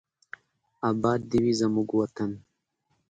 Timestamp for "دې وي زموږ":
1.29-1.89